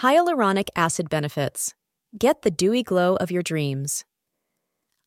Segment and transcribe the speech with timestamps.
[0.00, 1.74] Hyaluronic acid benefits.
[2.16, 4.06] Get the dewy glow of your dreams.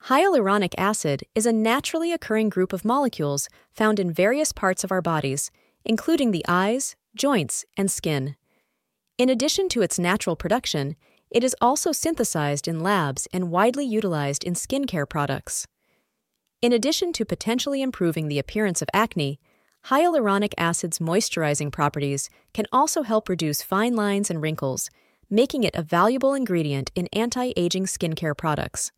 [0.03, 5.01] Hyaluronic acid is a naturally occurring group of molecules found in various parts of our
[5.01, 5.49] bodies,
[5.83, 8.35] including the eyes, joints, and skin.
[9.17, 10.95] In addition to its natural production,
[11.31, 15.65] it is also synthesized in labs and widely utilized in skincare products.
[16.61, 19.39] In addition to potentially improving the appearance of acne,
[19.87, 24.89] hyaluronic acid's moisturizing properties can also help reduce fine lines and wrinkles,
[25.29, 28.91] making it a valuable ingredient in anti aging skincare products.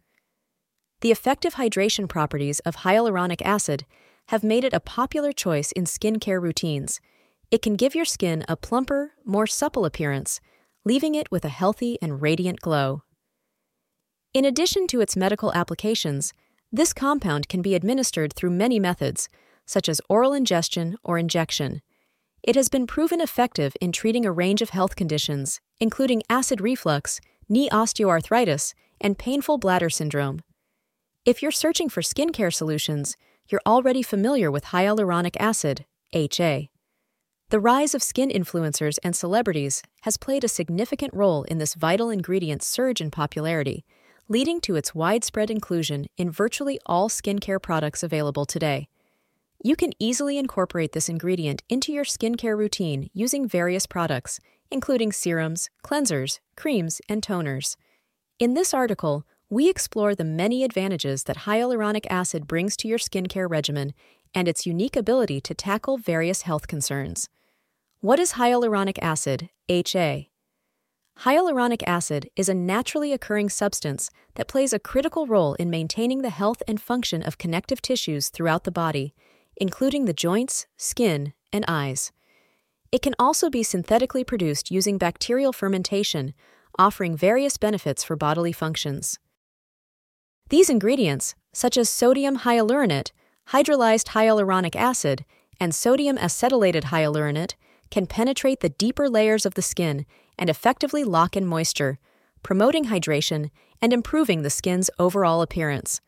[1.01, 3.85] The effective hydration properties of hyaluronic acid
[4.29, 6.99] have made it a popular choice in skincare routines.
[7.51, 10.39] It can give your skin a plumper, more supple appearance,
[10.83, 13.03] leaving it with a healthy and radiant glow.
[14.33, 16.33] In addition to its medical applications,
[16.71, 19.29] this compound can be administered through many methods,
[19.65, 21.81] such as oral ingestion or injection.
[22.43, 27.19] It has been proven effective in treating a range of health conditions, including acid reflux,
[27.49, 30.41] knee osteoarthritis, and painful bladder syndrome.
[31.25, 33.17] If you're searching for skincare solutions,
[33.49, 36.69] you're already familiar with hyaluronic acid, HA.
[37.49, 42.09] The rise of skin influencers and celebrities has played a significant role in this vital
[42.09, 43.85] ingredient's surge in popularity,
[44.27, 48.87] leading to its widespread inclusion in virtually all skincare products available today.
[49.63, 54.39] You can easily incorporate this ingredient into your skincare routine using various products,
[54.69, 57.75] including serums, cleansers, creams, and toners.
[58.37, 63.49] In this article, we explore the many advantages that hyaluronic acid brings to your skincare
[63.49, 63.93] regimen
[64.33, 67.29] and its unique ability to tackle various health concerns.
[68.01, 70.29] What is hyaluronic acid, HA?
[71.19, 76.29] Hyaluronic acid is a naturally occurring substance that plays a critical role in maintaining the
[76.29, 79.15] health and function of connective tissues throughout the body,
[79.57, 82.11] including the joints, skin, and eyes.
[82.91, 86.33] It can also be synthetically produced using bacterial fermentation,
[86.77, 89.19] offering various benefits for bodily functions.
[90.49, 93.11] These ingredients, such as sodium hyaluronate,
[93.49, 95.25] hydrolyzed hyaluronic acid,
[95.59, 97.55] and sodium acetylated hyaluronate,
[97.89, 100.05] can penetrate the deeper layers of the skin
[100.37, 101.97] and effectively lock in moisture,
[102.43, 103.49] promoting hydration
[103.81, 106.01] and improving the skin's overall appearance.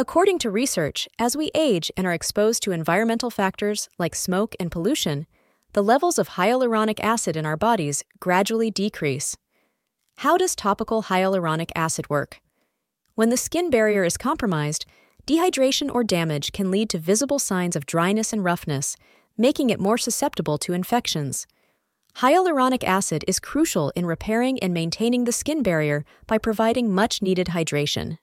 [0.00, 4.70] According to research, as we age and are exposed to environmental factors like smoke and
[4.70, 5.26] pollution,
[5.74, 9.36] the levels of hyaluronic acid in our bodies gradually decrease.
[10.16, 12.40] How does topical hyaluronic acid work?
[13.14, 14.86] When the skin barrier is compromised,
[15.26, 18.96] dehydration or damage can lead to visible signs of dryness and roughness,
[19.36, 21.46] making it more susceptible to infections.
[22.16, 27.48] Hyaluronic acid is crucial in repairing and maintaining the skin barrier by providing much needed
[27.48, 28.16] hydration.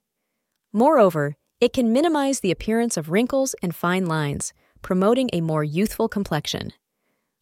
[0.74, 6.08] Moreover, it can minimize the appearance of wrinkles and fine lines, promoting a more youthful
[6.08, 6.72] complexion.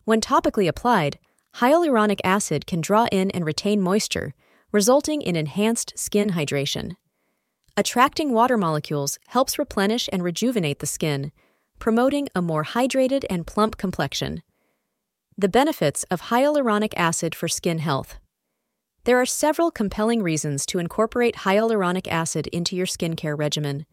[0.05, 1.19] When topically applied,
[1.55, 4.33] hyaluronic acid can draw in and retain moisture,
[4.71, 6.95] resulting in enhanced skin hydration.
[7.77, 11.33] Attracting water molecules helps replenish and rejuvenate the skin,
[11.77, 14.41] promoting a more hydrated and plump complexion.
[15.37, 18.17] The benefits of hyaluronic acid for skin health.
[19.03, 23.85] There are several compelling reasons to incorporate hyaluronic acid into your skincare regimen.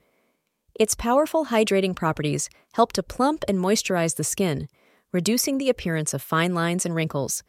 [0.74, 4.68] Its powerful hydrating properties help to plump and moisturize the skin,
[5.12, 7.42] reducing the appearance of fine lines and wrinkles.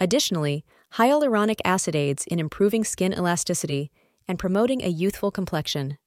[0.00, 3.90] Additionally, hyaluronic acid aids in improving skin elasticity
[4.26, 5.98] and promoting a youthful complexion.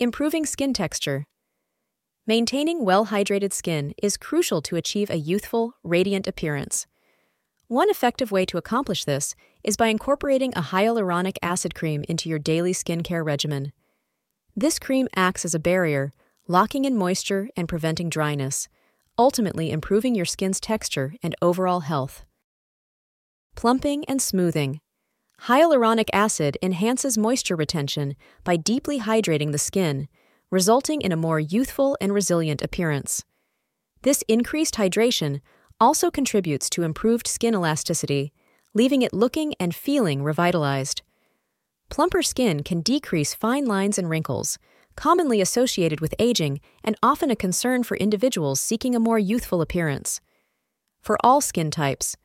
[0.00, 1.24] Improving skin texture.
[2.26, 6.86] Maintaining well hydrated skin is crucial to achieve a youthful, radiant appearance.
[7.68, 12.38] One effective way to accomplish this is by incorporating a hyaluronic acid cream into your
[12.38, 13.72] daily skincare regimen.
[14.58, 16.12] This cream acts as a barrier,
[16.48, 18.66] locking in moisture and preventing dryness,
[19.16, 22.24] ultimately improving your skin's texture and overall health.
[23.54, 24.80] Plumping and smoothing.
[25.42, 30.08] Hyaluronic acid enhances moisture retention by deeply hydrating the skin,
[30.50, 33.24] resulting in a more youthful and resilient appearance.
[34.02, 35.40] This increased hydration
[35.78, 38.32] also contributes to improved skin elasticity,
[38.74, 41.02] leaving it looking and feeling revitalized.
[41.88, 44.58] Plumper skin can decrease fine lines and wrinkles,
[44.96, 50.20] commonly associated with aging and often a concern for individuals seeking a more youthful appearance.
[51.00, 52.16] For all skin types,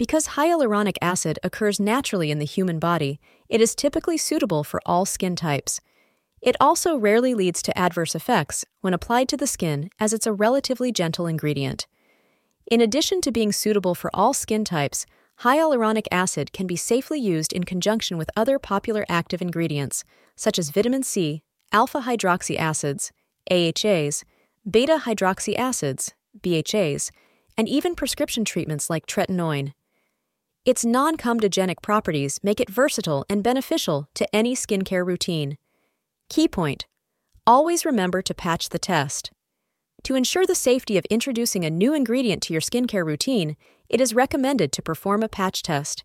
[0.00, 3.20] because hyaluronic acid occurs naturally in the human body,
[3.50, 5.78] it is typically suitable for all skin types.
[6.40, 10.32] It also rarely leads to adverse effects when applied to the skin as it's a
[10.32, 11.86] relatively gentle ingredient.
[12.70, 15.04] In addition to being suitable for all skin types,
[15.42, 20.04] hyaluronic acid can be safely used in conjunction with other popular active ingredients,
[20.36, 21.42] such as vitamin C,
[21.72, 23.10] alpha hydroxy acids,
[23.50, 24.24] AHAs,
[24.70, 27.10] beta hydroxy acids, BHAs,
[27.56, 29.72] and even prescription treatments like tretinoin.
[30.66, 35.56] Its non comedogenic properties make it versatile and beneficial to any skincare routine.
[36.28, 36.86] Key point
[37.46, 39.30] Always remember to patch the test.
[40.04, 43.56] To ensure the safety of introducing a new ingredient to your skincare routine,
[43.90, 46.04] it is recommended to perform a patch test.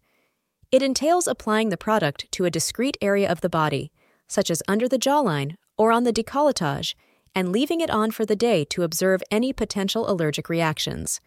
[0.71, 3.91] It entails applying the product to a discrete area of the body,
[4.27, 6.95] such as under the jawline or on the décolletage,
[7.35, 11.21] and leaving it on for the day to observe any potential allergic reactions.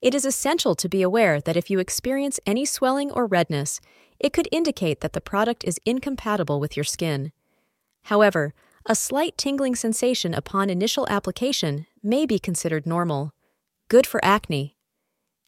[0.00, 3.80] It is essential to be aware that if you experience any swelling or redness,
[4.20, 7.32] it could indicate that the product is incompatible with your skin.
[8.04, 8.54] However,
[8.86, 13.32] a slight tingling sensation upon initial application may be considered normal.
[13.88, 14.76] Good for acne.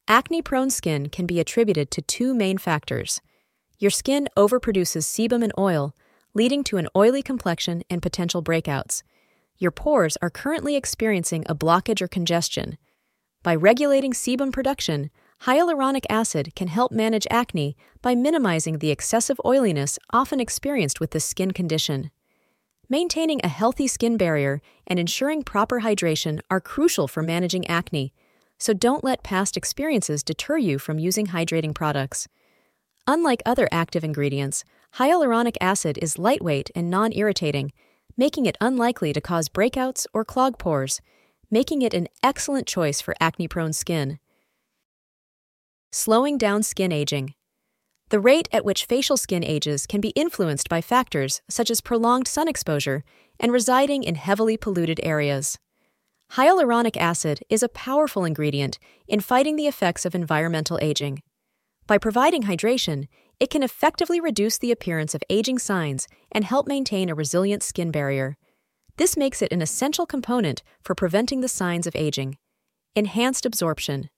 [0.07, 3.23] Acne prone skin can be attributed to two main factors.
[3.79, 5.95] Your skin overproduces sebum and oil,
[6.35, 9.03] leading to an oily complexion and potential breakouts.
[9.57, 12.77] Your pores are currently experiencing a blockage or congestion.
[13.43, 15.11] By regulating sebum production,
[15.45, 21.25] hyaluronic acid can help manage acne by minimizing the excessive oiliness often experienced with this
[21.25, 22.11] skin condition.
[22.91, 28.13] Maintaining a healthy skin barrier and ensuring proper hydration are crucial for managing acne,
[28.65, 32.27] so don't let past experiences deter you from using hydrating products.
[33.07, 34.65] Unlike other active ingredients,
[34.95, 37.73] hyaluronic acid is lightweight and non irritating,
[38.17, 41.03] making it unlikely to cause breakouts or clog pores,
[41.51, 44.19] making it an excellent choice for acne prone skin.
[45.93, 47.35] Slowing down skin aging.
[48.09, 52.29] The rate at which facial skin ages can be influenced by factors such as prolonged
[52.29, 53.05] sun exposure
[53.39, 55.59] and residing in heavily polluted areas.
[56.33, 61.23] Hyaluronic acid is a powerful ingredient in fighting the effects of environmental aging.
[61.87, 63.07] By providing hydration,
[63.39, 67.91] it can effectively reduce the appearance of aging signs and help maintain a resilient skin
[67.91, 68.37] barrier.
[68.97, 72.39] This makes it an essential component for preventing the signs of aging.
[72.97, 74.09] Enhanced absorption.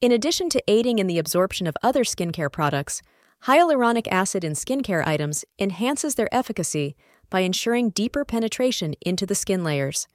[0.00, 3.02] In addition to aiding in the absorption of other skincare products,
[3.46, 6.94] Hyaluronic acid in skincare items enhances their efficacy
[7.28, 10.06] by ensuring deeper penetration into the skin layers.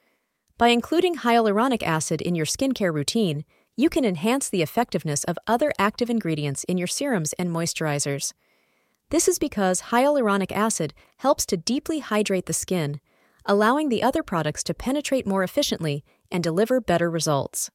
[0.57, 3.45] By including hyaluronic acid in your skincare routine,
[3.75, 8.33] you can enhance the effectiveness of other active ingredients in your serums and moisturizers.
[9.11, 12.99] This is because hyaluronic acid helps to deeply hydrate the skin,
[13.45, 17.69] allowing the other products to penetrate more efficiently and deliver better results.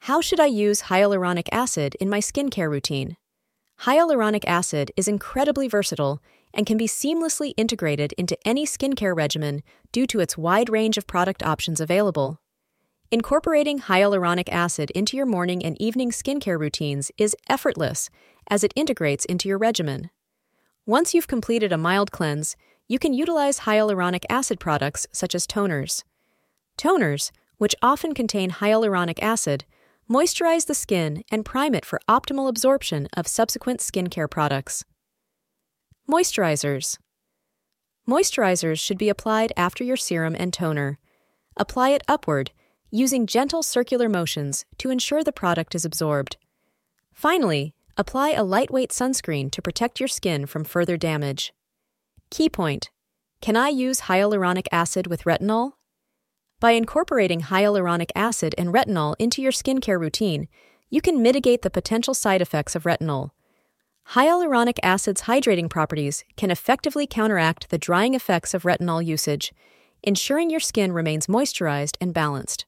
[0.00, 3.18] How should I use hyaluronic acid in my skincare routine?
[3.82, 6.22] Hyaluronic acid is incredibly versatile
[6.58, 9.62] and can be seamlessly integrated into any skincare regimen
[9.92, 12.42] due to its wide range of product options available.
[13.12, 18.10] Incorporating hyaluronic acid into your morning and evening skincare routines is effortless
[18.50, 20.10] as it integrates into your regimen.
[20.84, 22.56] Once you've completed a mild cleanse,
[22.88, 26.02] you can utilize hyaluronic acid products such as toners.
[26.76, 29.64] Toners, which often contain hyaluronic acid,
[30.10, 34.82] Moisturize the skin and prime it for optimal absorption of subsequent skincare products.
[36.10, 36.96] Moisturizers.
[38.08, 40.98] Moisturizers should be applied after your serum and toner.
[41.54, 42.50] Apply it upward,
[42.90, 46.38] using gentle circular motions to ensure the product is absorbed.
[47.12, 51.52] Finally, apply a lightweight sunscreen to protect your skin from further damage.
[52.30, 52.88] Key point
[53.42, 55.72] Can I use hyaluronic acid with retinol?
[56.58, 60.48] By incorporating hyaluronic acid and retinol into your skincare routine,
[60.88, 63.32] you can mitigate the potential side effects of retinol.
[64.12, 69.52] Hyaluronic acid's hydrating properties can effectively counteract the drying effects of retinol usage,
[70.02, 72.64] ensuring your skin remains moisturized and balanced.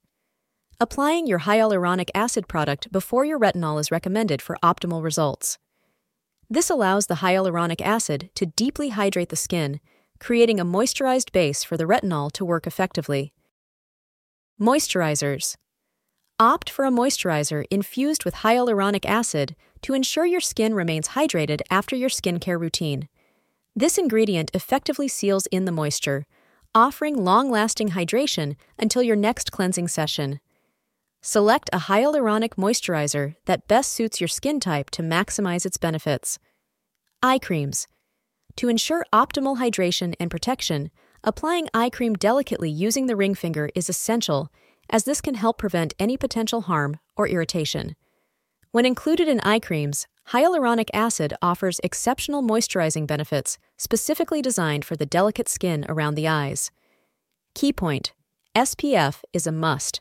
[0.78, 5.56] Applying your hyaluronic acid product before your retinol is recommended for optimal results.
[6.50, 9.80] This allows the hyaluronic acid to deeply hydrate the skin,
[10.18, 13.32] creating a moisturized base for the retinol to work effectively.
[14.61, 15.56] Moisturizers.
[16.38, 21.96] Opt for a moisturizer infused with hyaluronic acid to ensure your skin remains hydrated after
[21.96, 23.08] your skincare routine.
[23.75, 26.26] This ingredient effectively seals in the moisture,
[26.75, 30.40] offering long lasting hydration until your next cleansing session.
[31.22, 36.38] Select a hyaluronic moisturizer that best suits your skin type to maximize its benefits.
[37.22, 37.87] Eye creams.
[38.56, 40.90] To ensure optimal hydration and protection,
[41.22, 44.50] Applying eye cream delicately using the ring finger is essential,
[44.88, 47.94] as this can help prevent any potential harm or irritation.
[48.73, 55.07] When included in eye creams, hyaluronic acid offers exceptional moisturizing benefits specifically designed for the
[55.07, 56.71] delicate skin around the eyes.
[57.55, 58.12] Key point
[58.57, 60.00] SPF is a must.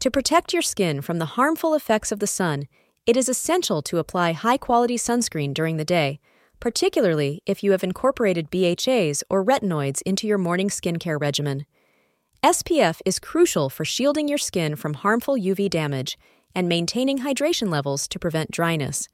[0.00, 2.68] To protect your skin from the harmful effects of the sun,
[3.06, 6.20] it is essential to apply high quality sunscreen during the day
[6.60, 11.64] particularly if you have incorporated BHAs or retinoids into your morning skincare regimen.
[12.44, 16.18] SPF is crucial for shielding your skin from harmful UV damage
[16.54, 19.08] and maintaining hydration levels to prevent dryness.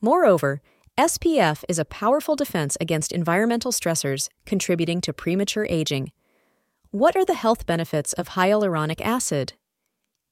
[0.00, 0.60] Moreover,
[0.98, 6.12] SPF is a powerful defense against environmental stressors contributing to premature aging.
[6.90, 9.54] What are the health benefits of hyaluronic acid?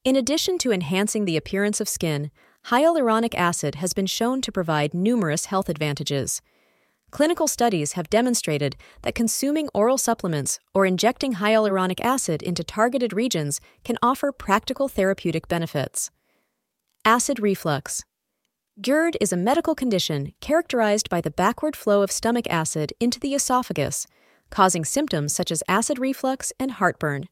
[0.04, 2.30] In addition to enhancing the appearance of skin,
[2.66, 6.42] hyaluronic acid has been shown to provide numerous health advantages.
[7.10, 13.60] Clinical studies have demonstrated that consuming oral supplements or injecting hyaluronic acid into targeted regions
[13.84, 16.10] can offer practical therapeutic benefits.
[17.08, 18.04] Acid reflux.
[18.82, 23.32] GERD is a medical condition characterized by the backward flow of stomach acid into the
[23.34, 24.06] esophagus,
[24.50, 27.24] causing symptoms such as acid reflux and heartburn.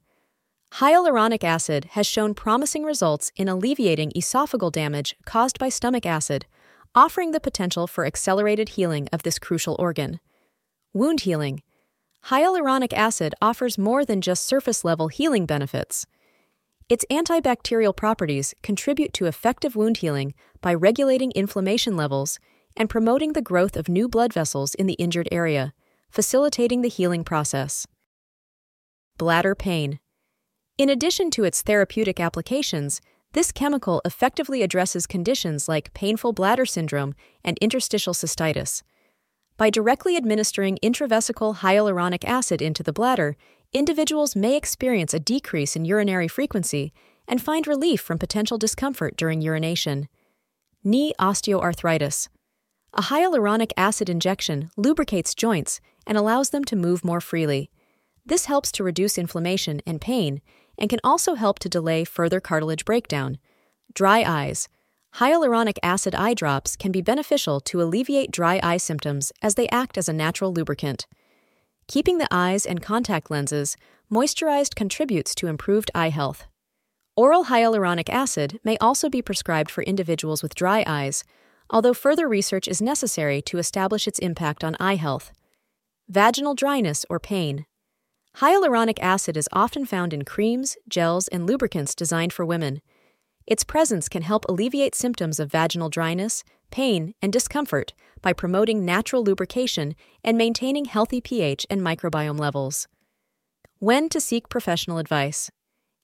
[0.76, 6.46] Hyaluronic acid has shown promising results in alleviating esophageal damage caused by stomach acid
[6.94, 10.20] offering the potential for accelerated healing of this crucial organ.
[10.94, 11.62] Wound healing.
[12.28, 16.06] Hyaluronic acid offers more than just surface level healing benefits.
[16.88, 22.38] Its antibacterial properties contribute to effective wound healing by regulating inflammation levels
[22.76, 25.74] and promoting the growth of new blood vessels in the injured area,
[26.10, 27.88] facilitating the healing process.
[29.18, 29.98] Bladder pain.
[30.78, 33.00] In addition to its therapeutic applications,
[33.32, 38.82] this chemical effectively addresses conditions like painful bladder syndrome and interstitial cystitis.
[39.56, 43.36] By directly administering intravesical hyaluronic acid into the bladder,
[43.76, 46.92] individuals may experience a decrease in urinary frequency
[47.28, 50.08] and find relief from potential discomfort during urination.
[50.82, 52.28] Knee osteoarthritis.
[52.94, 57.70] A hyaluronic acid injection lubricates joints and allows them to move more freely.
[58.24, 60.40] This helps to reduce inflammation and pain
[60.78, 63.38] and can also help to delay further cartilage breakdown.
[63.92, 64.68] Dry eyes.
[65.16, 69.98] Hyaluronic acid eye drops can be beneficial to alleviate dry eye symptoms as they act
[69.98, 71.06] as a natural lubricant.
[71.88, 73.76] Keeping the eyes and contact lenses
[74.10, 76.46] moisturized contributes to improved eye health.
[77.16, 81.22] Oral hyaluronic acid may also be prescribed for individuals with dry eyes,
[81.70, 85.32] although further research is necessary to establish its impact on eye health.
[86.08, 87.66] Vaginal dryness or pain.
[88.38, 92.82] Hyaluronic acid is often found in creams, gels, and lubricants designed for women.
[93.46, 99.22] Its presence can help alleviate symptoms of vaginal dryness, pain, and discomfort by promoting natural
[99.22, 102.88] lubrication and maintaining healthy pH and microbiome levels.
[103.78, 105.50] When to seek professional advice.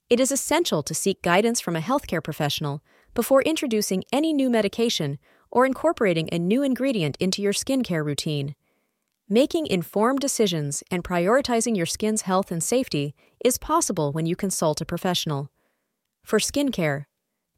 [0.09, 2.83] It is essential to seek guidance from a healthcare professional
[3.15, 5.19] before introducing any new medication
[5.51, 8.55] or incorporating a new ingredient into your skincare routine.
[9.29, 14.81] Making informed decisions and prioritizing your skin's health and safety is possible when you consult
[14.81, 15.51] a professional.
[16.23, 17.07] For skincare,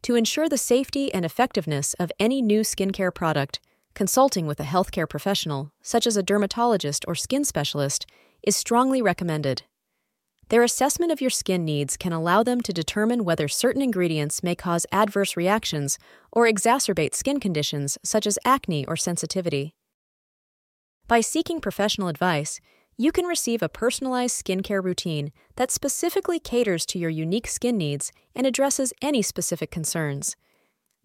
[0.04, 3.58] to ensure the safety and effectiveness of any new skincare product,
[3.94, 8.04] consulting with a healthcare professional, such as a dermatologist or skin specialist,
[8.42, 9.62] is strongly recommended.
[10.50, 14.54] Their assessment of your skin needs can allow them to determine whether certain ingredients may
[14.54, 15.98] cause adverse reactions
[16.30, 19.72] or exacerbate skin conditions such as acne or sensitivity.
[21.08, 22.60] By seeking professional advice,
[22.96, 28.12] you can receive a personalized skincare routine that specifically caters to your unique skin needs
[28.34, 30.36] and addresses any specific concerns.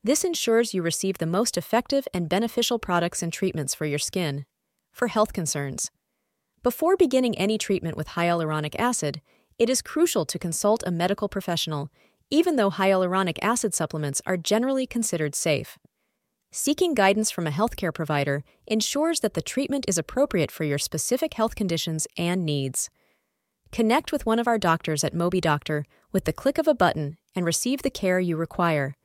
[0.03, 4.45] This ensures you receive the most effective and beneficial products and treatments for your skin.
[4.91, 5.91] For health concerns,
[6.63, 9.21] before beginning any treatment with hyaluronic acid,
[9.57, 11.89] it is crucial to consult a medical professional,
[12.29, 15.77] even though hyaluronic acid supplements are generally considered safe.
[16.51, 21.35] Seeking guidance from a healthcare provider ensures that the treatment is appropriate for your specific
[21.35, 22.89] health conditions and needs.
[23.71, 27.45] Connect with one of our doctors at MobiDoctor with the click of a button and
[27.45, 28.95] receive the care you require.